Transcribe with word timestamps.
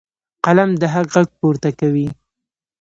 قلم 0.45 0.69
د 0.81 0.83
حق 0.93 1.07
غږ 1.13 1.27
پورته 1.39 1.69
کوي. 1.79 2.07